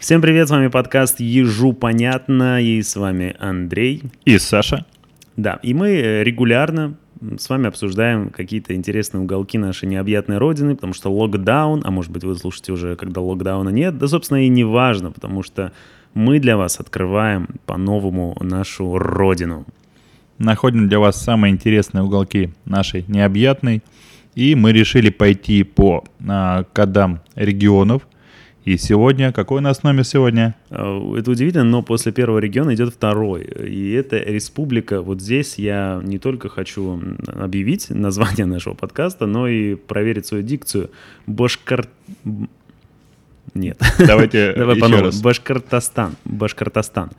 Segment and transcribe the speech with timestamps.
[0.00, 4.04] Всем привет, с вами подкаст «Ежу понятно» и с вами Андрей.
[4.24, 4.86] И Саша.
[5.36, 6.94] Да, и мы э, регулярно
[7.38, 12.24] с вами обсуждаем какие-то интересные уголки нашей необъятной родины, потому что локдаун, а может быть
[12.24, 15.70] вы слушаете уже, когда локдауна нет, да, собственно, и не важно, потому что
[16.14, 19.66] мы для вас открываем по-новому нашу родину.
[20.38, 23.82] Находим для вас самые интересные уголки нашей необъятной,
[24.34, 28.06] и мы решили пойти по а, кодам регионов,
[28.64, 30.54] и сегодня, какой у нас номер сегодня?
[30.70, 33.44] А, это удивительно, но после первого региона идет второй.
[33.44, 35.00] И это республика.
[35.00, 40.90] Вот здесь я не только хочу объявить название нашего подкаста, но и проверить свою дикцию.
[41.26, 41.86] Башкар...
[43.54, 43.80] Нет.
[43.98, 45.22] Давайте Давай еще раз.
[45.22, 46.16] Башкортостан.
[46.24, 47.10] Башкортостан.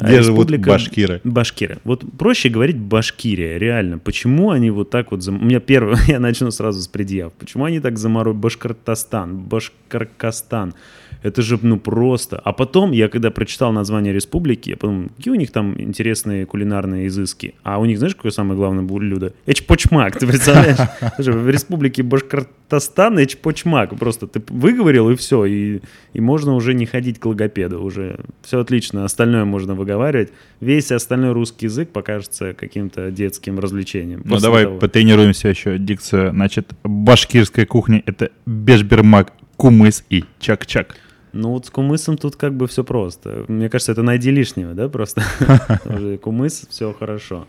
[0.00, 1.20] Где живут Республика- башкиры?
[1.24, 1.78] Башкиры.
[1.84, 3.98] Вот проще говорить Башкирия, реально.
[3.98, 5.20] Почему они вот так вот...
[5.22, 7.32] зам- У меня первое, я начну сразу с предъяв.
[7.34, 10.74] Почему они так заморой Башкортостан, Башкаркостан?
[11.22, 12.38] Это же, ну, просто.
[12.38, 17.06] А потом, я когда прочитал название республики, я подумал, какие у них там интересные кулинарные
[17.08, 17.54] изыски.
[17.62, 19.32] А у них, знаешь, какое самое главное блюдо?
[19.46, 20.78] Эчпочмак, ты представляешь?
[21.16, 23.98] Слушай, в республике Башкортостан эчпочмак.
[23.98, 25.44] Просто ты выговорил, и все.
[25.44, 25.80] И,
[26.14, 27.82] и можно уже не ходить к логопеду.
[27.82, 29.04] Уже все отлично.
[29.04, 30.32] Остальное можно выговаривать.
[30.60, 34.22] Весь остальной русский язык покажется каким-то детским развлечением.
[34.24, 34.78] Ну давай того.
[34.78, 35.78] потренируемся еще.
[35.78, 40.96] Дикция, значит, башкирская кухня— это бешбермак, кумыс и чак-чак.
[41.32, 43.44] Ну вот с кумысом тут как бы все просто.
[43.48, 45.22] Мне кажется, это найди лишнего, да, просто.
[46.22, 47.46] Кумыс, все хорошо.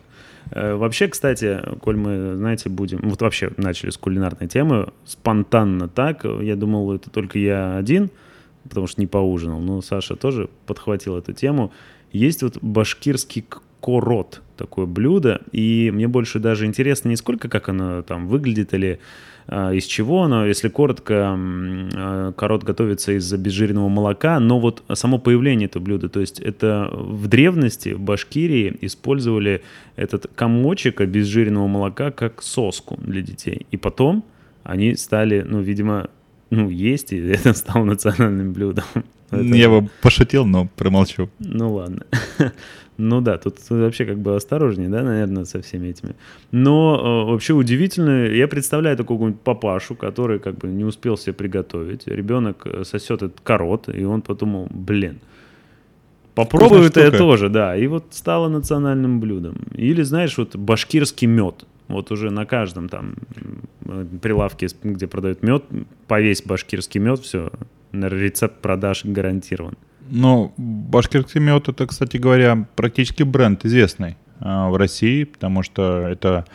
[0.52, 3.00] Э, Вообще, кстати, коль мы, знаете, будем...
[3.04, 8.10] Вот вообще начали с кулинарной темы, спонтанно так, я думал, это только я один,
[8.64, 11.72] потому что не поужинал, но Саша тоже подхватил эту тему.
[12.12, 13.45] Есть вот башкирский
[13.80, 19.00] корот, такое блюдо, и мне больше даже интересно не сколько, как оно там выглядит или
[19.47, 25.67] из чего оно, если коротко, а, корот готовится из обезжиренного молока, но вот само появление
[25.67, 29.61] этого блюда, то есть это в древности в Башкирии использовали
[29.95, 33.66] этот комочек обезжиренного молока как соску для детей.
[33.71, 34.23] И потом
[34.64, 36.10] они стали, ну, видимо,
[36.49, 38.86] ну, есть, и это стало национальным блюдом.
[39.31, 41.30] Это- Я бы пошутил, но промолчу.
[41.39, 42.05] ну ладно.
[42.97, 46.14] Ну да, тут вообще как бы осторожнее, да, наверное, со всеми этими.
[46.52, 52.05] Но э, вообще удивительно, я представляю такого папашу, который как бы не успел себе приготовить.
[52.05, 55.19] Ребенок э, сосет этот корот, и он подумал, блин,
[56.36, 57.75] попробую это я тоже, да.
[57.75, 59.55] И вот стало национальным блюдом.
[59.73, 61.65] Или, знаешь, вот башкирский мед.
[61.87, 63.15] Вот уже на каждом там
[63.86, 65.63] э, прилавке, где продают мед,
[66.08, 67.52] повесь башкирский мед, все,
[67.94, 69.78] рецепт продаж гарантирован.
[70.10, 76.46] Ну, башкирский мед это, кстати говоря, практически бренд известный а, в России, потому что это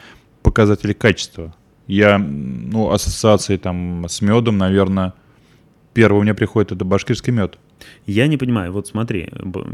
[0.43, 1.55] показатели качества.
[1.87, 5.15] Я, ну, ассоциации там с медом, наверное,
[5.95, 7.59] первый у меня приходит это башкирский мед.
[8.07, 9.29] Я не понимаю, вот смотри,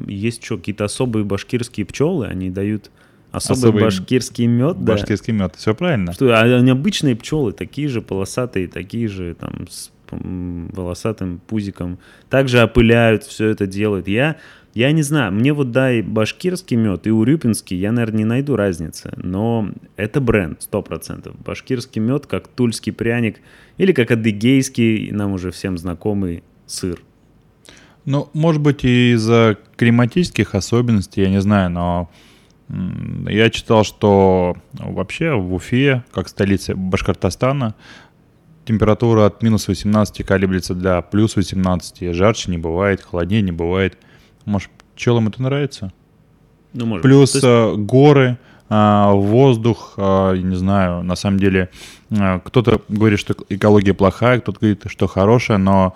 [0.07, 2.91] есть что, какие-то особые башкирские пчелы, они дают
[3.31, 4.93] особый, Особый башкирский мед, да?
[4.93, 6.13] Башкирский мед, все правильно.
[6.13, 11.99] Что, а они обычные пчелы, такие же полосатые, такие же там с волосатым пузиком,
[12.31, 14.09] также опыляют, все это делают.
[14.09, 14.37] Я,
[14.75, 19.13] я не знаю, мне вот дай башкирский мед и урюпинский, я, наверное, не найду разницы,
[19.17, 21.35] но это бренд, сто процентов.
[21.43, 23.41] Башкирский мед, как тульский пряник,
[23.77, 27.01] или как адыгейский, нам уже всем знакомый сыр.
[28.05, 32.11] Ну, может быть, из-за климатических особенностей, я не знаю, но
[33.29, 37.75] я читал, что вообще в Уфе, как столице Башкортостана,
[38.65, 42.13] температура от минус 18 колеблется до плюс 18.
[42.15, 43.99] Жарче не бывает, холоднее не бывает.
[44.45, 45.93] Может, пчелам это нравится?
[46.73, 51.69] Ну, может, Плюс есть- э, горы, а, воздух, я не знаю, на самом деле,
[52.09, 55.95] кто-то говорит, что экология плохая, кто-то говорит, что хорошая, но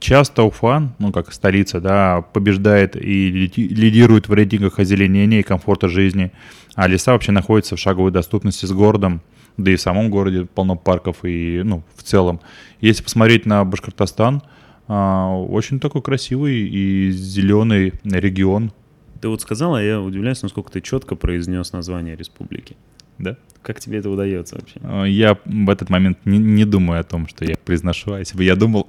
[0.00, 5.88] часто Уфа, ну как столица, да, побеждает и лиди- лидирует в рейтингах озеленения и комфорта
[5.88, 6.30] жизни,
[6.74, 9.20] а леса вообще находятся в шаговой доступности с городом,
[9.56, 12.40] да и в самом городе полно парков и, ну, в целом.
[12.80, 14.42] Если посмотреть на Башкортостан,
[14.88, 18.72] а, очень такой красивый и зеленый регион,
[19.20, 22.76] Ты вот сказал, а я удивляюсь, насколько ты четко произнес название республики.
[23.18, 23.36] да?
[23.62, 24.80] Как тебе это удается вообще?
[24.82, 28.36] Э, Я в этот момент не, не думаю о том, что я произношу, а если
[28.36, 28.84] бы я думал,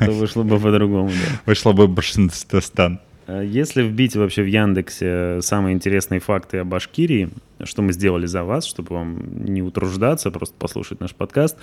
[0.00, 1.40] То вышло бы по-другому, да.
[1.46, 3.00] вышло бы Башкортостан.
[3.28, 7.28] А Если вбить вообще в Яндексе самые интересные факты о Башкирии,
[7.62, 11.56] что мы сделали за вас, чтобы вам не утруждаться, просто послушать наш подкаст,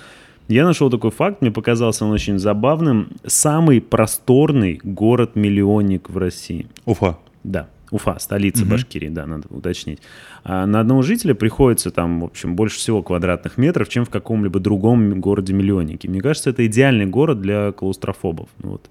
[0.46, 3.08] я нашел такой факт, мне показался он очень забавным.
[3.26, 6.68] Самый просторный город-миллионник в России.
[6.84, 7.18] Уфа.
[7.42, 8.70] Да, Уфа, столица Мгм.
[8.70, 9.98] Башкирии, да, надо уточнить.
[10.44, 14.60] А на одного жителя приходится там, в общем, больше всего квадратных метров, чем в каком-либо
[14.60, 16.08] другом городе-миллионнике.
[16.08, 18.48] Мне кажется, это идеальный город для клаустрофобов.
[18.62, 18.88] Ну вот,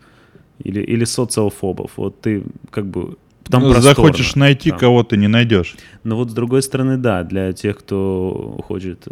[0.63, 1.91] Или, или социофобов.
[1.97, 3.17] Вот ты как бы
[3.49, 4.79] там Ну, просторно, захочешь найти там.
[4.79, 5.75] кого-то, не найдешь.
[6.03, 9.07] Но вот с другой стороны, да, для тех, кто хочет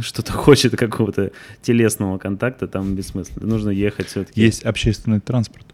[0.00, 1.32] что-то хочет какого-то
[1.62, 3.46] телесного контакта, там бессмысленно.
[3.46, 4.40] Нужно ехать все-таки.
[4.40, 5.66] Есть общественный транспорт.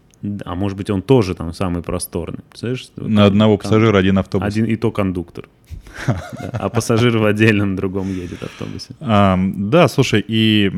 [0.45, 2.39] А может быть, он тоже там самый просторный.
[2.49, 2.89] Представляешь?
[2.95, 4.47] На одного пассажира один автобус.
[4.47, 5.49] Один и то кондуктор.
[6.51, 8.95] А пассажир в отдельном другом едет автобусе.
[8.99, 10.71] Да, слушай, и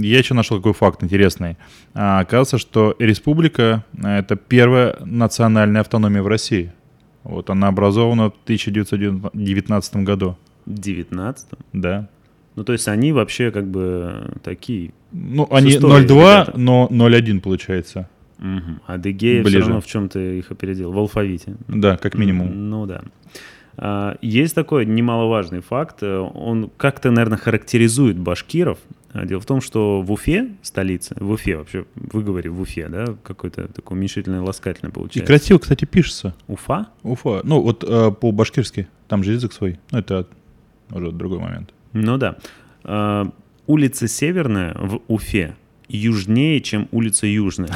[0.00, 1.56] я еще нашел какой факт интересный.
[1.94, 6.72] А, оказывается, что республика— это первая национальная автономия в России.
[7.24, 10.36] Вот она образована в 1919 году.
[10.66, 12.08] В 19 Да.
[12.54, 14.92] Ну, то есть они вообще как бы такие.
[15.12, 16.52] Ну, они историей, 0,2, ребята.
[16.56, 18.08] но 0,1 получается.
[18.42, 18.80] Мгм.
[18.86, 20.90] А Адыгея все равно в чем-то их опередил.
[20.92, 21.54] В алфавите.
[21.68, 22.68] Да, как минимум.
[22.70, 23.02] Ну да.
[23.76, 26.02] А, Есть такой немаловажный факт.
[26.02, 28.78] э, Он как-то, наверное, характеризует башкиров.
[29.12, 32.88] А, Дело в том, что в Уфе, столице, в Уфе вообще, в выговоре в Уфе,
[32.88, 35.26] да, какой-то такой уменьшительное, ласкательное И получается.
[35.32, 36.34] красиво, кстати, пишется.
[36.48, 36.88] Уфа?
[37.04, 37.42] Уфа.
[37.44, 38.88] Ну, вот э, по-башкирски.
[39.08, 39.78] Там же язык свой.
[39.92, 40.26] Ну, это
[40.90, 41.72] уже другой момент.
[41.92, 42.36] Ну да.
[42.84, 43.30] А,
[43.68, 45.54] Улица Северная в Уфе
[45.96, 47.70] южнее, чем улица Южная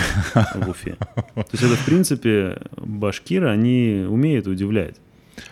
[0.54, 0.96] в Уфе.
[1.34, 4.96] То есть это, в принципе, башкиры, они умеют удивлять.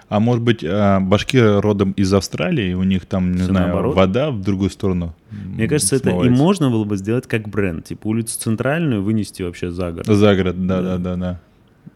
[0.08, 3.94] А может быть, э, башкиры родом из Австралии, у них там, не Всё знаю, наоборот?
[3.96, 5.14] вода в другую сторону.
[5.30, 6.42] Мне кажется, это и смывается.
[6.42, 7.84] можно было бы сделать как бренд.
[7.84, 10.06] Типа улицу Центральную вынести вообще за город.
[10.06, 11.40] За город, да-да-да.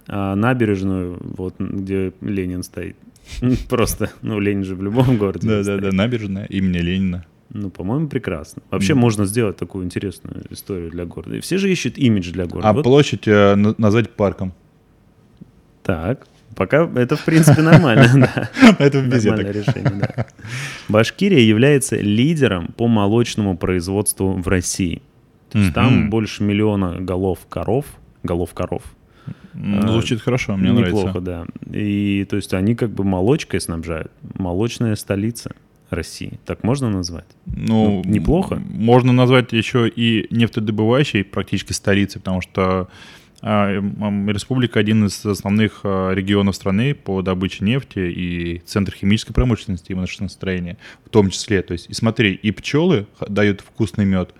[0.07, 2.97] А набережную, вот где Ленин стоит.
[3.71, 5.49] Просто, ну, Ленин же в любом городе.
[5.49, 5.93] Да-да-да, стоит.
[5.95, 7.25] набережная имени Ленина.
[7.51, 8.63] Ну, по-моему, прекрасно.
[8.71, 9.01] Вообще Мгм.
[9.03, 11.37] можно сделать такую интересную историю для города.
[11.37, 12.69] И все же ищут имидж для города.
[12.69, 14.53] А Вот площадь э, на- назвать парком.
[15.83, 18.03] Так, пока это, в принципе, нормально.
[18.79, 20.27] Это Нормальное решение, да.
[20.89, 25.01] Башкирия является лидером по молочному производству в России.
[25.51, 27.87] То есть там больше миллиона голов коров,
[28.23, 28.83] голов коров.
[29.55, 31.21] Ну, А, Звучит хорошо, мне Неплохо, нравится.
[31.23, 31.47] да.
[31.73, 34.13] И то есть они как бы молочкой снабжают.
[34.35, 35.53] Молочная столица
[35.91, 36.39] России.
[36.45, 37.27] Так можно назвать?
[37.47, 38.61] Ну, Ну, неплохо.
[38.69, 42.89] Можно назвать еще и нефтедобывающей практически столицей, потому что
[43.41, 49.93] а, республика один из основных а, регионов страны по добыче нефти и центр химической промышленности
[49.93, 51.63] и машиностроения в том числе.
[51.63, 54.35] То есть, и смотри, и пчелы дают вкусный мед,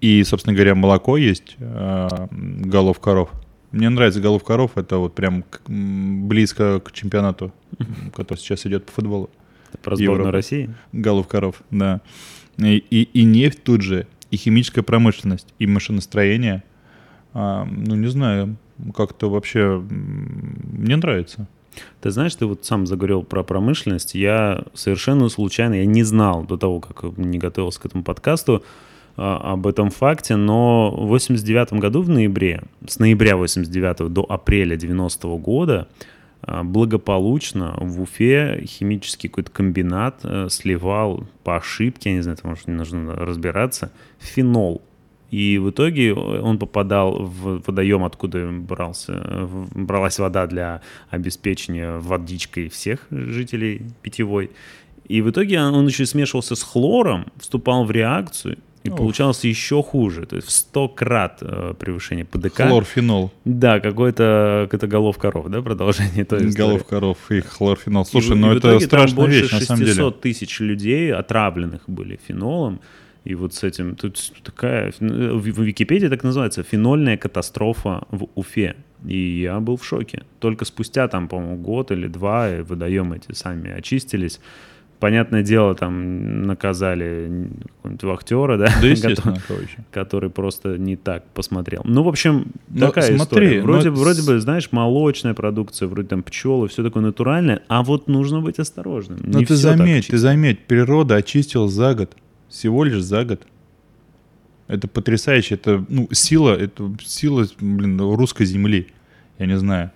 [0.00, 3.30] и, собственно говоря, молоко есть а, голов коров.
[3.72, 7.52] Мне нравится голов коров, это вот прям близко к чемпионату,
[8.14, 9.30] который сейчас идет по футболу.
[9.82, 10.30] Про сборную.
[10.30, 10.70] России?
[10.92, 12.00] Голов коров, да.
[12.58, 16.62] И, и, и нефть тут же, и химическая промышленность, и машиностроение.
[17.34, 18.56] А, ну, не знаю,
[18.94, 21.46] как-то вообще мне нравится.
[22.00, 24.14] Ты знаешь, ты вот сам заговорил про промышленность.
[24.14, 28.64] Я совершенно случайно, я не знал до того, как не готовился к этому подкасту,
[29.16, 34.76] а, об этом факте, но в 89 году в ноябре, с ноября 89 до апреля
[34.76, 36.06] 90 года а,
[36.42, 42.68] благополучно в Уфе химический какой-то комбинат э, сливал по ошибке, я не знаю, это может
[42.68, 44.82] не нужно разбираться, фенол.
[45.30, 53.06] И в итоге он попадал в водоем, откуда брался, бралась вода для обеспечения водичкой всех
[53.10, 54.50] жителей питьевой.
[55.08, 58.96] И в итоге он еще смешивался с хлором, вступал в реакцию, и Ух.
[58.96, 60.26] получался еще хуже.
[60.26, 62.62] То есть в 100 крат э, превышение ПДК.
[62.68, 63.32] Хлорфенол.
[63.44, 66.56] Да, какой-то какой голов коров, да, продолжение той истории.
[66.56, 68.02] Голов коров и хлорфенол.
[68.02, 69.92] И Слушай, в- ну и это страшная вещь, на самом деле.
[69.92, 72.80] 600 тысяч людей отравленных были фенолом.
[73.24, 78.76] И вот с этим тут такая в в Википедии так называется фенольная катастрофа в Уфе.
[79.04, 80.22] И я был в шоке.
[80.38, 84.40] Только спустя там, по-моему, год или два и водоемы эти сами очистились.
[84.98, 91.82] Понятное дело, там наказали какого-нибудь вахтера, да, Да, естественно, который, который просто не так посмотрел.
[91.84, 93.60] Ну, в общем, Но такая смотри, история.
[93.60, 97.82] но Вроде, это вроде бы, знаешь, молочная продукция, вроде там пчелы, все такое натуральное, а
[97.82, 99.20] вот нужно быть осторожным.
[99.22, 102.16] Но Не ты заметь, ты заметь, природа очистила за год.
[102.48, 103.46] Всего лишь за год.
[104.68, 105.54] Это потрясающе.
[105.54, 108.88] Это ну, сила, это сила, блин, русской земли.
[109.38, 109.90] Я не знаю.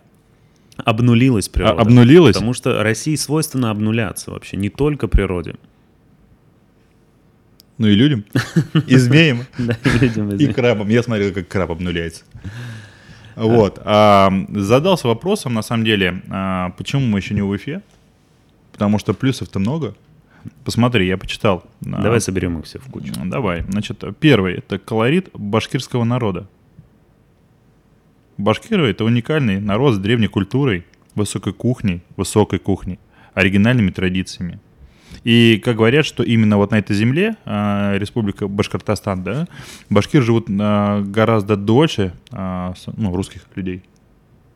[0.84, 1.82] Обнулилась А, природа.
[1.82, 2.34] обнулилась?
[2.36, 5.54] Потому что России свойственно обнуляться вообще, не только природе.
[7.78, 8.24] Ну и людям.
[8.86, 9.46] И змеям.
[9.58, 10.88] Да, видимо, И крабом.
[10.88, 12.24] Я смотрел, как краб обнуляется.
[13.36, 13.80] Вот.
[13.84, 17.80] а, задался вопросом, на самом деле, а, почему мы еще не в Уфе?
[18.72, 19.94] Потому что плюсов-то много.
[20.64, 21.64] Посмотри, я почитал.
[21.86, 23.12] А, Давай соберем их все в кучу.
[23.24, 23.62] Давай.
[23.68, 26.48] Значит, первый— это колорит башкирского народа.
[28.40, 32.98] Башкиры— это уникальный народ с древней культурой, высокой кухней, высокой кухней,
[33.34, 34.58] оригинальными традициями.
[35.24, 39.46] И как говорят, что именно вот на этой земле, э, Республика Башкортостан, да,
[39.90, 43.82] башкиры живут э, гораздо дольше с- ну, русских людей.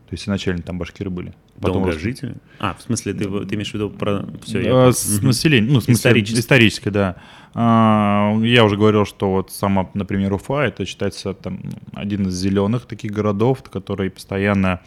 [0.08, 1.34] То есть изначально там башкиры были.
[1.60, 2.14] Потом русские.
[2.14, 2.34] Долгожители?
[2.58, 4.26] А, в смысле, ты, ты имеешь в виду про...
[4.44, 6.38] Все, Э, с населением, ну, в смысле, Исторически.
[6.40, 7.16] исторически, да.
[7.54, 11.60] А, Я уже говорил, что вот сама, например, Уфа, это считается там
[11.92, 14.80] один из зеленых таких городов, который постоянно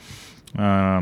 [0.54, 1.02] а,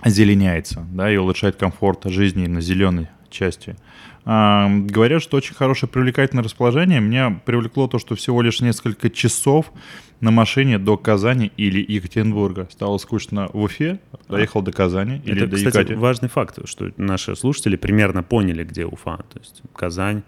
[0.00, 3.76] озеленяется, да, и улучшает комфорт жизни на зеленой части.
[4.24, 7.00] А, Говорят, что очень хорошее привлекательное расположение.
[7.00, 9.72] Меня привлекло то, что всего лишь несколько часов
[10.20, 12.68] на машине до Казани или Екатеринбурга.
[12.70, 13.98] Стало скучно в Уфе,
[14.28, 15.92] доехал до Казани или Это, до кстати, Екати.
[15.94, 19.16] важный факт, что наши слушатели примерно поняли, где Уфа.
[19.16, 20.22] То есть Казань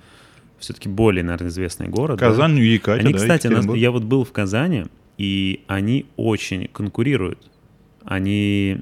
[0.58, 2.18] все-таки более, наверное, известный город.
[2.18, 2.28] да?
[2.28, 3.78] Казань, Екати, Они, да, кстати, нас- Екатеринбург.
[3.78, 4.86] я вот был в Казани,
[5.18, 7.38] и они очень конкурируют.
[8.04, 8.78] Они,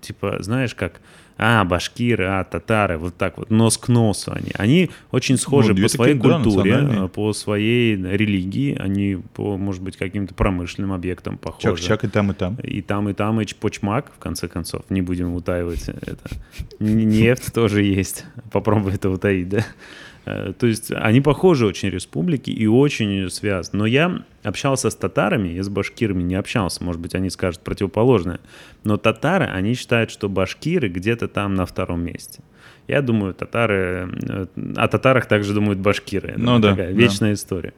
[0.00, 1.00] типа, знаешь, как,
[1.42, 4.52] а, башкиры, а, татары, вот так вот, нос к носу они.
[4.54, 9.96] Они очень схожи Ну, по своей такие, культуре, по своей религии, они по, может быть,
[9.96, 11.62] каким-то промышленным объектам похожи.
[11.62, 12.54] Чак-чак и там, и там.
[12.62, 16.30] И там, и там, и чпочмак, в конце концов, не будем утаивать это.
[16.78, 19.66] Нефть тоже есть, попробуй это утаить, да?
[20.24, 23.78] Э, То есть они похожи очень республики и очень связаны.
[23.78, 28.40] Но я общался с татарами, я с башкирами не общался, может быть, они скажут противоположное.
[28.84, 32.40] Но татары, они считают, что башкиры где-то там на втором месте.
[32.88, 34.10] Я думаю, татары...
[34.22, 36.30] э, О татарах также думают башкиры.
[36.30, 36.92] Я Ну да, Такая да.
[36.92, 37.72] вечная история.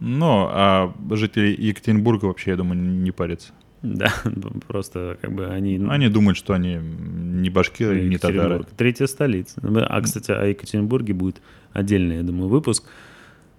[0.00, 3.52] Ну, а жители Екатеринбурга вообще, я думаю, не парятся.
[3.84, 4.12] Да,
[4.66, 5.76] просто как бы они...
[5.88, 8.64] Они думают, что они не башкиры, не татары.
[8.76, 9.60] Третья столица.
[9.62, 12.84] А, кстати, о Екатеринбурге будет отдельный, я думаю, выпуск.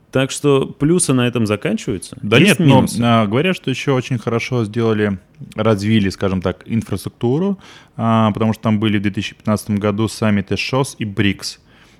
[0.09, 2.17] Так что плюсы на этом заканчиваются.
[2.21, 3.01] Да Есть нет, но минусы?
[3.03, 5.19] а, говорят, что еще очень хорошо сделали,
[5.55, 7.59] развили, скажем так, инфраструктуру,
[7.97, 11.59] а, потому что там были в 2015 году саммиты ШОС и БРИКС.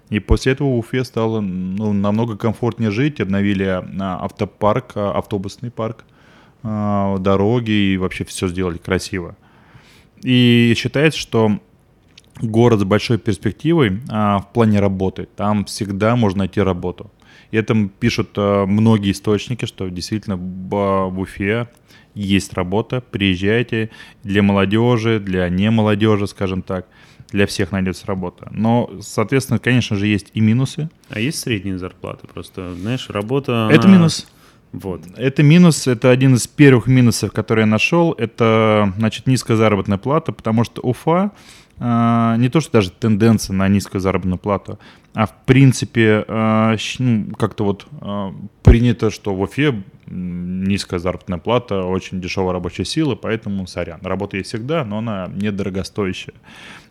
[0.09, 3.83] И после этого в Уфе стало ну, намного комфортнее жить, обновили а,
[4.23, 6.05] автопарк, а, автобусный парк,
[6.63, 9.35] дороги и вообще все сделали красиво.
[10.23, 11.59] И считается, что
[12.41, 15.27] город с большой перспективой а, в плане работы.
[15.35, 17.11] Там всегда можно найти работу.
[17.51, 21.67] И это пишут а, многие источники, что действительно в, в Уфе
[22.13, 23.89] есть работа, приезжайте
[24.23, 26.87] для молодежи, для не молодежи, скажем так,
[27.31, 28.47] для всех найдется работа.
[28.51, 30.89] Но, соответственно, конечно же, есть и минусы.
[31.09, 32.27] А есть средние зарплаты?
[32.27, 33.69] Просто, знаешь, работа...
[33.71, 34.27] Это минус.
[34.81, 35.01] Вот.
[35.15, 38.13] Это минус, это один из первых минусов, который я нашел.
[38.13, 41.31] Это, значит, низкая заработная плата, потому что Уфа
[41.79, 44.79] не то, что даже тенденция на низкую заработную плату,
[45.13, 51.83] а в принципе а, ну, как-то вот а, принято, что в Уфе низкая заработная плата,
[51.83, 53.99] очень дешевая рабочая сила, поэтому сорян.
[54.03, 56.35] Работа есть всегда, но она недорогостоящая.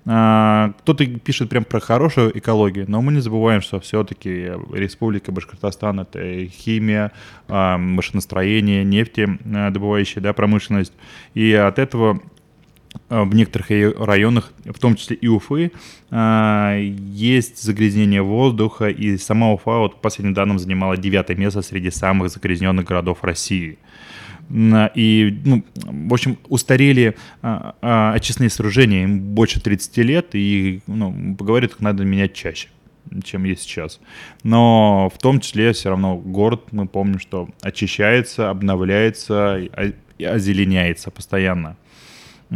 [0.07, 6.01] А, Кто-то пишет прям про хорошую экологию, но мы не забываем, что все-таки Республика Башкортостан
[6.01, 7.13] это химия,
[7.49, 10.93] а, машиностроение, нефтедобывающая да, промышленность.
[11.35, 12.34] И от этого а,
[13.09, 15.73] в некоторых районах, в том числе и Уфы,
[16.11, 21.91] а, есть загрязнение воздуха, и сама Уфа, вот, по последним данным, занимала девятое место среди
[21.91, 23.79] самых загрязненных городов России.
[24.51, 30.81] М, И, ну, в общем, устарели а, а, очистные сооружения, им больше 30 лет, и,
[30.87, 32.69] ну, говорят, их надо менять чаще
[33.23, 34.01] чем есть сейчас.
[34.43, 39.61] Но в том числе все равно город, мы помним, что очищается, обновляется,
[40.19, 41.77] озеленяется постоянно.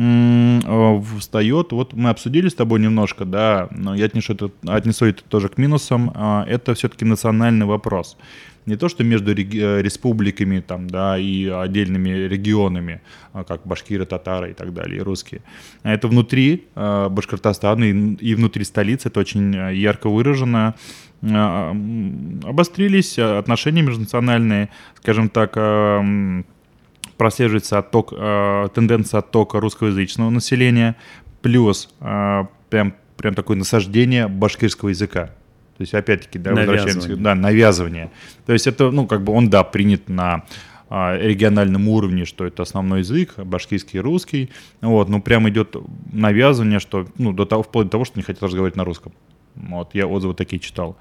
[0.00, 5.24] Э, Встает, вот мы обсудили с тобой немножко, да, но я отнесу это, отнесу это
[5.24, 6.12] тоже к минусам.
[6.14, 8.16] А, Это все-таки национальный вопрос.
[8.66, 13.00] Не то, что между э, республиками там, да, и отдельными регионами,
[13.32, 15.40] а, как башкиры, татары и так далее, и русские.
[15.82, 20.74] А это внутри э, Башкортостана и, внутри столицы, это очень ярко выражено.
[21.20, 24.68] Обострились отношения межнациональные,
[25.00, 25.56] скажем так,
[27.18, 30.96] прослеживается отток, э, тенденция оттока русскоязычного населения,
[31.42, 35.26] плюс э, прям, прям такое насаждение башкирского языка.
[35.76, 37.24] То есть, опять-таки, да, возвращаемся, Навязывание.
[37.24, 38.10] да, навязывание.
[38.46, 40.44] То есть, это, ну, как бы он, да, принят на
[40.90, 45.76] а, региональном уровне, что это основной язык, башкирский и русский, вот, ну, прям идет
[46.12, 49.12] навязывание, что, ну, до того, вплоть до того, что не хотят разговаривать на русском.
[49.60, 50.96] Вот, я отзывы такие читал.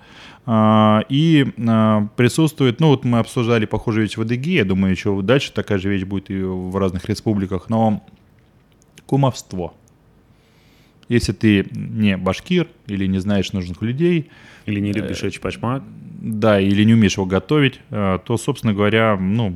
[0.46, 5.22] А, и а, присутствует, ну, вот мы обсуждали похожую вещь в Адыге, я думаю, еще
[5.22, 8.04] дальше такая же вещь будет и в разных республиках, но
[9.06, 9.74] кумовство.
[11.10, 14.30] Если ты не башкир или не знаешь нужных людей,
[14.66, 15.84] Или не любишь эчпачмак?
[16.20, 19.56] да, или не умеешь его готовить, э, то, собственно говоря, ну,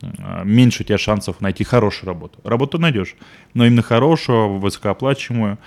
[0.00, 2.40] э, меньше у тебя шансов найти хорошую работу.
[2.44, 3.14] Работу найдешь,
[3.54, 5.58] но именно хорошую, высокооплачиваемую,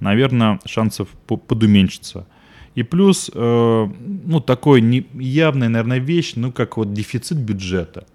[0.00, 2.26] наверное, шансов по- подуменьшится.
[2.74, 3.88] И плюс, э,
[4.24, 8.06] ну, такой не, явная, наверное, вещь, ну, как вот дефицит бюджета.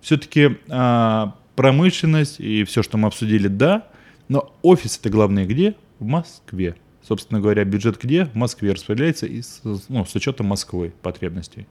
[0.00, 3.86] Все-таки э, промышленность и все, что мы обсудили, да,
[4.28, 5.74] но офис это главное где?
[5.98, 6.76] В Москве.
[7.06, 8.24] Собственно говоря, бюджет где?
[8.26, 11.66] В Москве распределяется и с, ну, с учетом Москвы потребностей.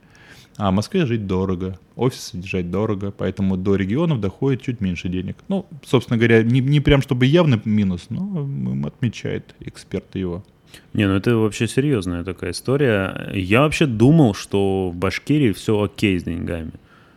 [0.57, 5.37] А в Москве жить дорого, офис содержать дорого, поэтому до регионов доходит чуть меньше денег.
[5.47, 8.47] Ну, собственно говоря, не, не прям чтобы явный минус, но
[8.85, 10.45] отмечает эксперты его.
[10.93, 13.31] Не, ну это вообще серьезная такая история.
[13.33, 16.73] Я вообще думал, что в Башкирии все окей с деньгами.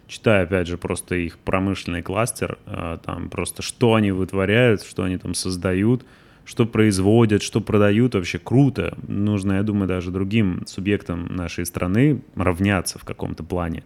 [0.09, 5.19] Читая, опять же, просто их промышленный кластер, а, там просто что они вытворяют, что они
[5.19, 6.03] там создают–
[6.47, 8.97] что производят, что продают, вообще круто.
[9.07, 13.83] Нужно, я думаю, даже другим субъектам нашей страны равняться в каком-то плане.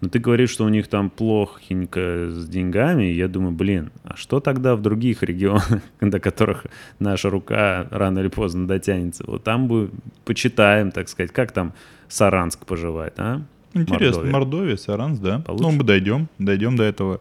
[0.00, 4.40] Но ты говоришь, что у них там плохенько с деньгами, я думаю, блин, а что
[4.40, 6.66] тогда в других регионах, до которых
[6.98, 9.24] наша рука рано или поздно дотянется?
[9.26, 9.90] Вот там бы
[10.24, 11.74] почитаем, так сказать, как там
[12.08, 13.42] Саранск поживает, а?
[13.82, 15.38] Интересно, Мордовия, Мордовия Саранск, да.
[15.40, 15.64] Получше?
[15.64, 17.20] Ну, мы дойдем, дойдем до этого.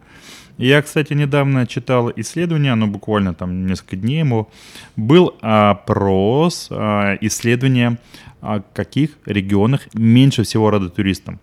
[0.58, 4.50] Я, кстати, недавно читал исследование, оно буквально там несколько дней ему.
[4.96, 8.00] Был опрос, а, исследование,
[8.42, 11.40] о каких регионах меньше всего рады туристам.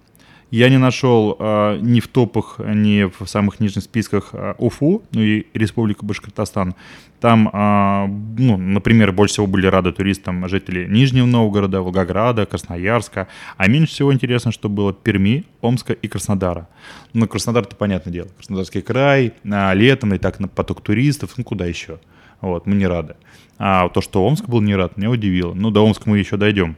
[0.51, 5.21] Я не нашел э, ни в топах, ни в самых нижних списках э, Уфу, ну
[5.21, 6.75] и Республика Башкортостан.
[7.21, 8.07] Там, э,
[8.39, 13.29] ну, например, больше всего были рады туристам жители Нижнего Новгорода, Волгограда, Красноярска.
[13.57, 16.69] А меньше всего интересно, что было Перми, Омска и Краснодара.
[17.15, 18.29] Ну, Краснодар это понятное дело.
[18.37, 21.99] Краснодарский край, э, летом и так на поток туристов, ну куда еще?
[22.41, 23.17] Вот, мы не рады.
[23.59, 25.55] А то, что Омск был не рад, меня удивило.
[25.55, 26.77] Ну, до Омска мы еще дойдем.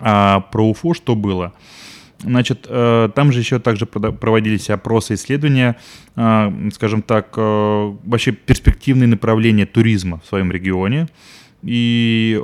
[0.00, 1.52] А про Уфу что было?
[2.20, 5.76] Значит, э, там же еще также проводились опросы, исследования,
[6.16, 11.08] э, скажем так, э, вообще перспективные направления туризма в своем регионе.
[11.62, 12.40] И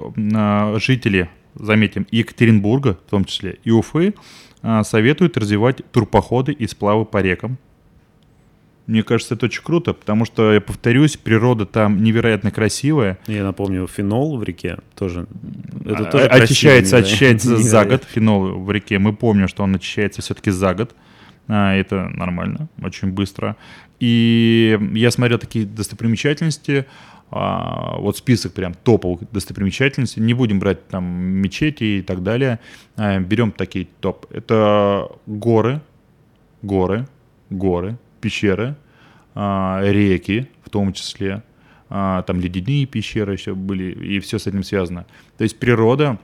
[0.76, 4.14] жители, заметим, Екатеринбурга в том числе, и Уфы
[4.82, 7.58] советуют развивать турпоходы и сплавы по рекам.
[8.86, 13.18] Мне кажется, это очень круто, потому что, я повторюсь, природа там невероятно красивая.
[13.26, 15.26] Я напомню, фенол в реке тоже.
[15.86, 18.04] Это а, тоже очищается, очищается за год.
[18.04, 18.98] Фенол в реке.
[18.98, 20.94] Мы помним, что он очищается все-таки за год.
[21.48, 23.56] А, это нормально, очень быстро.
[24.00, 26.84] И я смотрел такие достопримечательности.
[27.30, 30.20] А, вот список прям топовых достопримечательностей.
[30.20, 32.60] Не будем брать там мечети и так далее.
[32.96, 34.26] А, берем такие топ.
[34.30, 35.80] Это горы,
[36.62, 37.06] горы,
[37.50, 38.74] горы, пещеры,
[39.34, 41.42] а, реки в том числе,
[41.90, 45.04] а, там ледяные пещеры еще были, и все с этим связано.
[45.36, 46.18] То есть природа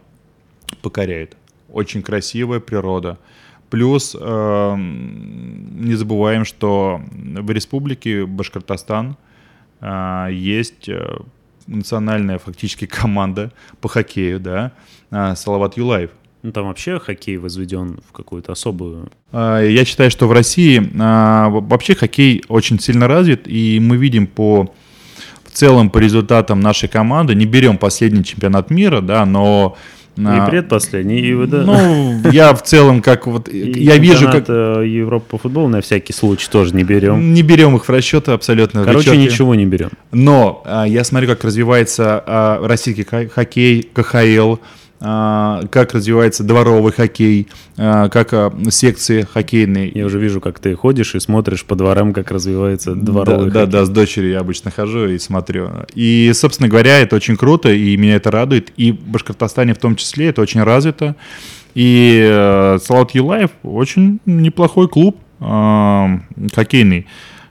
[0.82, 1.36] покоряет.
[1.68, 3.18] Очень красивая природа.
[3.68, 9.16] Плюс э, не забываем, что в республике Башкортостан
[9.80, 11.18] э, есть э,
[11.68, 14.72] национальная фактически команда по хоккею, да,
[15.10, 16.10] э, Салават Юлаев.
[16.42, 19.10] Ну, там вообще хоккей возведен в какую-то особую...
[19.32, 24.26] А, я считаю, что в России а, вообще хоккей очень сильно развит, и мы видим
[24.26, 24.72] по
[25.44, 29.76] в целом по результатам нашей команды, не берем последний чемпионат мира, да, но
[30.16, 31.62] и предпоследний, и да.
[31.62, 34.44] Ну, я в целом как вот, и я вижу как...
[34.48, 37.32] Э, Европа по футболу на всякий случай тоже не берем.
[37.32, 38.84] Не берем их в расчеты абсолютно.
[38.84, 39.90] Короче, ничего не берем.
[40.12, 44.56] Но а, я смотрю, как развивается а, российский хоккей, КХЛ,
[45.00, 49.90] как развивается дворовый хоккей, а, как а, секции хоккейные.
[49.94, 53.72] Я уже вижу, как ты ходишь и смотришь по дворам, как развивается дворовый да, хоккей.
[53.72, 55.70] Да, да, с дочерью я обычно хожу и смотрю.
[55.94, 58.72] И, собственно говоря, это очень круто, и меня это радует.
[58.76, 61.16] И в Башкортостане в том числе это очень развито.
[61.74, 66.06] И э, Салат Юлаев очень неплохой клуб э,
[66.54, 67.06] хоккейный.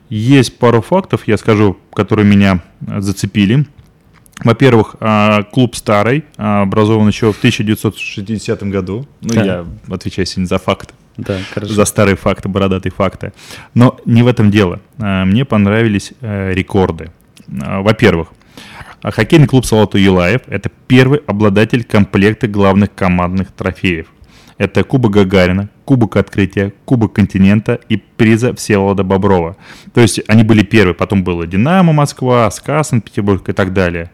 [0.09, 2.61] Есть пару фактов, я скажу, которые меня
[2.99, 3.65] зацепили.
[4.43, 9.07] Во-первых, а, клуб старый, а, образован еще в 1960 году.
[9.21, 9.43] Ну, да.
[9.43, 10.93] я отвечаю сегодня за факты.
[11.17, 11.73] Да, хорошо.
[11.73, 13.33] За старые факты, бородатые факты.
[13.73, 14.79] Но не в этом дело.
[14.97, 17.11] А, мне понравились э, рекорды.
[17.47, 18.29] Во-первых,
[19.01, 24.07] хоккейный клуб Салату Юлаев– это первый обладатель комплекта главных командных трофеев.
[24.59, 29.57] Это Кубок Гагарина, Кубок Открытия, Кубок Континента и приза Всеволода Боброва.
[29.91, 34.11] То есть они были первые, потом было Динамо Москва, СКА Санкт-Петербург и так далее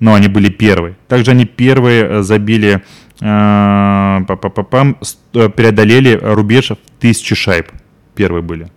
[0.00, 0.96] но они были первые.
[1.08, 2.82] Также они первые э, забили,
[3.22, 7.70] э, э, преодолели рубеж в тысячу шайб.
[8.14, 8.68] Первые были.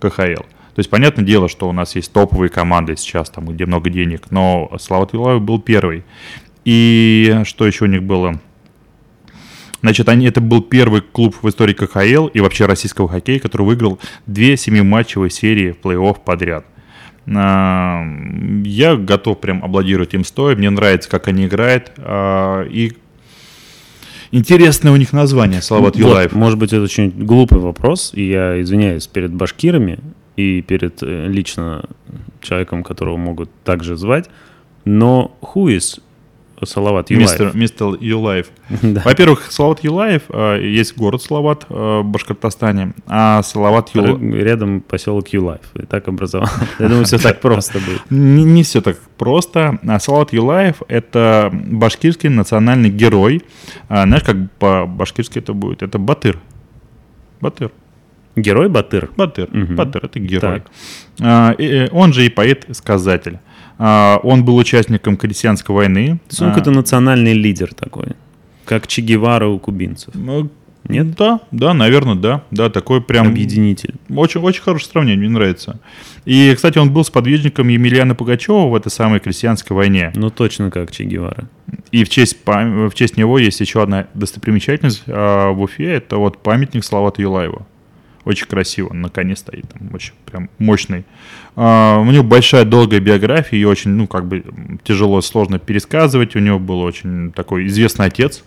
[0.00, 0.42] КХЛ.
[0.42, 4.30] То есть, понятное дело, что у нас есть топовые команды сейчас, там, где много денег,
[4.30, 6.04] но Слава Юлаев был первый.
[6.66, 8.38] И что еще у них было?
[9.82, 13.98] Значит, они, это был первый клуб в истории КХЛ и вообще российского хоккея, который выиграл
[14.26, 16.66] две семиматчевые серии плей-офф подряд.
[17.26, 18.04] А,
[18.64, 20.56] я готов прям аплодировать им стоя.
[20.56, 21.92] Мне нравится, как они играют.
[21.98, 22.92] А, и
[24.32, 26.32] Интересное у них название, Салават Вот, Юлаев.
[26.32, 29.98] может быть, это очень глупый вопрос, и я извиняюсь перед башкирами
[30.36, 31.84] и перед э, лично
[32.40, 34.30] человеком, которого могут также звать,
[34.84, 36.00] но who is
[36.66, 37.30] Салават Юлаев?
[37.30, 38.46] Мистер, мистер Юлаев.
[38.82, 39.02] Да.
[39.04, 44.20] Во-первых, Салават Юлаев, э, есть город Салават э, в Башкортостане, а Салават Юлаев...
[44.20, 45.62] Рядом поселок Юлаев.
[45.74, 46.48] И так образовал.
[46.78, 48.02] Я думаю, все так просто будет.
[48.10, 49.78] Не, не все так просто.
[49.86, 53.42] А Салават Юлаев– это башкирский национальный герой.
[53.88, 55.82] А, знаешь, как по-башкирски это будет?
[55.82, 56.38] Это Батыр.
[57.40, 57.70] Батыр.
[58.36, 59.10] Герой Батыр.
[59.16, 59.48] Батыр.
[59.50, 59.76] Мгм.
[59.76, 60.60] Батыр– это герой.
[60.60, 60.70] Так.
[61.20, 63.38] А, и, э, он же и поэт-сказатель.
[63.82, 66.18] А, он был участником крестьянской войны.
[66.28, 68.08] То есть он А, какой-то национальный лидер такой.
[68.66, 70.14] Как Че Гевара у кубинцев.
[70.14, 70.50] ну,
[70.86, 71.16] Нет?
[71.16, 72.42] Да, да, наверное, да.
[72.50, 73.28] Да, такой прям...
[73.28, 73.94] Объединитель.
[74.10, 75.80] Очень, очень хорошее сравнение, мне нравится.
[76.26, 80.12] И, кстати, он был сподвижником Емельяна Пугачева в этой самой крестьянской войне.
[80.14, 81.48] Ну, точно как Че Гевара.
[81.90, 85.90] И в честь, в честь него есть еще одна достопримечательность а, в Уфе.
[85.94, 87.66] Это вот памятник Салавату Юлаеву.
[88.24, 91.04] Очень красиво, на коне стоит, там, очень прям мощный.
[91.56, 94.44] А, у него большая долгая биография, и очень, ну, как бы
[94.84, 96.36] тяжело, сложно пересказывать.
[96.36, 98.44] У него был очень такой известный отец,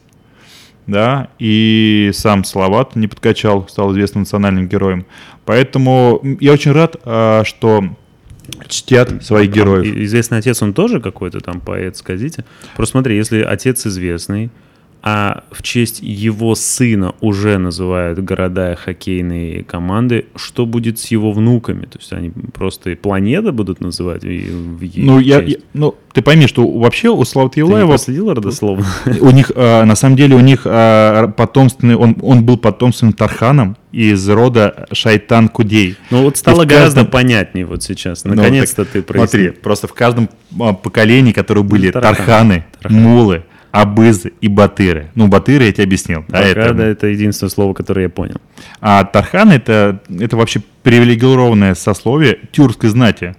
[0.86, 5.06] да, и сам Салават не подкачал, стал известным национальным героем.
[5.46, 7.84] Поэтому я очень рад, а, что
[8.68, 9.86] чтят своих А героев.
[9.86, 12.46] и- Известный отец, он тоже какой-то там поэт, скажите?
[12.76, 14.52] Просто смотри, если отец известный,
[15.06, 21.34] а в честь его сына уже называют города и хоккейные команды, что будет с его
[21.34, 21.86] внуками?
[21.86, 24.24] То есть они просто и планеты будут называть?
[24.24, 24.28] в
[24.82, 28.34] ее Ну, я, я- ну, ты пойми, что вообще у Славы Ты не Юлаева проследил
[28.34, 28.86] родословно?
[29.20, 33.76] У них, э, на самом деле, у них э, потомственный, он, он был потомственным Тарханом
[33.92, 35.98] из рода Шайтан Кудей.
[36.12, 38.24] Ну вот стало гораздо каждом- понятнее вот сейчас.
[38.24, 39.54] Ну, Наконец-то так ты Смотри, прояснил.
[39.62, 40.30] просто в каждом
[40.62, 42.16] а, поколении, которые были Тархан.
[42.16, 45.10] Тарханы, Мулы, Абызы и Батыры.
[45.16, 46.24] Ну, Батыры я тебе объяснил.
[46.30, 48.38] да, это- да, это единственное слово, которое я понял.
[48.80, 53.36] А Тархан это, это вообще привилегированное сословие тюркской знати.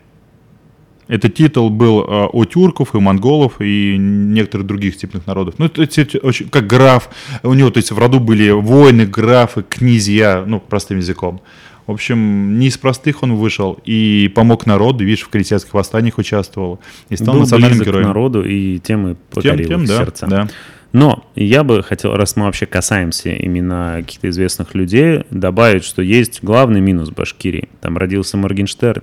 [1.06, 5.54] Этот титул был э, у тюрков и монголов и некоторых других степных народов.
[5.58, 7.10] Ну, это, это очень, как граф.
[7.42, 11.42] У него, то есть, в роду были воины, графы, князья, ну, простым языком.
[11.86, 16.80] В общем, не из простых он вышел и помог народу, видишь, в крестьянских восстаниях участвовал
[17.10, 18.06] и стал Был национальным героем.
[18.06, 20.26] народу и тем и Тем, покорил тем, их да, сердца.
[20.26, 20.48] да.
[20.92, 26.38] Но я бы хотел, раз мы вообще касаемся именно каких-то известных людей, добавить, что есть
[26.42, 27.68] главный минус Башкирии.
[27.80, 29.02] Там родился Моргенштерн.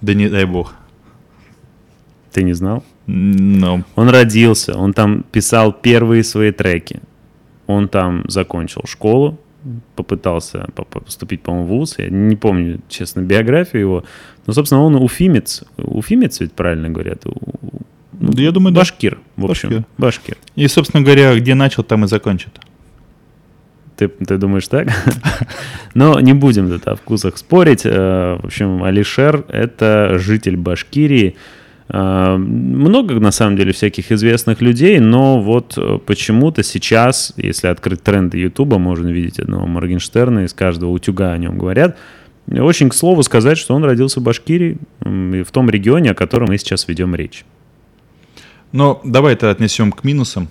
[0.00, 0.74] Да не дай бог.
[2.32, 2.82] Ты не знал?
[3.06, 7.00] Ну, Он родился, он там писал первые свои треки.
[7.66, 9.38] Он там закончил школу,
[9.96, 11.94] попытался по- по- поступить, по-моему, в ВУЗ.
[11.98, 14.04] Я не помню, честно, биографию его.
[14.46, 15.64] Но, собственно, он уфимец.
[15.76, 17.24] Уфимец ведь правильно говорят?
[17.24, 18.80] Ну, Да, я думаю, да.
[18.80, 19.68] Башкир, в общем.
[19.68, 19.84] Башкир.
[19.98, 20.36] Башкир.
[20.56, 22.58] и, собственно говоря, где начал, там и закончит.
[23.96, 24.88] Ты, ты думаешь так?
[25.94, 27.82] Но не будем тут о вкусах спорить.
[27.84, 31.34] Э, В общем, Алишер— это житель Башкирии.
[31.88, 38.36] Много, на самом деле, всяких известных людей, но вот э, почему-то сейчас, если открыть тренды
[38.36, 41.96] Ютуба, можно видеть одного Моргенштерна, из каждого утюга о нем говорят.
[42.50, 46.58] Очень, к слову, сказать, что он родился в Башкирии, в том регионе, о котором мы
[46.58, 47.44] сейчас ведем речь.
[48.72, 50.48] Но давай это отнесем к минусам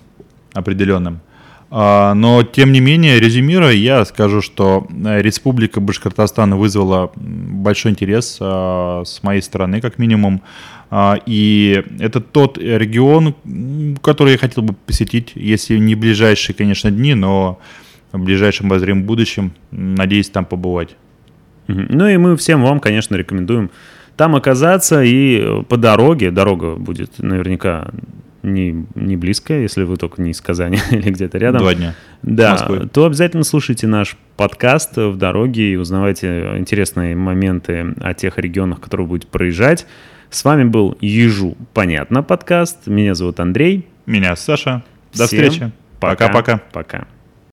[0.53, 1.21] определенным.
[1.69, 8.37] А, Но, тем не менее, резюмируя, я скажу, что э, Республика Башкортостан вызвала большой интерес
[8.39, 10.41] а, с моей стороны, как минимум.
[10.89, 13.35] А, И это тот регион,
[14.01, 17.59] который я хотел бы посетить, если не ближайшие, конечно, дни, но
[18.11, 20.95] в ближайшем обозримом будущем, надеюсь, там побывать.
[21.67, 23.69] Ну и мы всем вам, конечно, рекомендуем
[24.17, 27.89] там оказаться и по дороге, дорога будет наверняка
[28.41, 31.61] не, не близкая, если вы только не из Казани или где-то рядом.
[31.61, 31.93] Два дня.
[32.23, 32.89] Да, Москвы.
[32.91, 39.05] то обязательно слушайте наш подкаст в дороге и узнавайте интересные моменты о тех регионах, которые
[39.07, 39.85] будете проезжать.
[40.29, 42.87] С вами был Ежу, понятно, подкаст.
[42.87, 43.87] Меня зовут Андрей.
[44.05, 44.83] Меня Саша.
[45.13, 45.71] До Всем встречи.
[45.99, 46.61] Пока-пока.
[46.71, 47.07] Пока.